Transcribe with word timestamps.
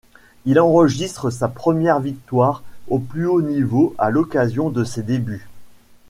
Il 0.45 0.59
enregistre 0.59 1.29
sa 1.29 1.47
première 1.47 1.99
victoire 1.99 2.63
au 2.87 2.97
plus 2.97 3.27
haut 3.27 3.43
niveau 3.43 3.93
à 3.99 4.09
l'occasion 4.09 4.71
de 4.71 4.83
ses 4.83 5.03
débuts. 5.03 5.47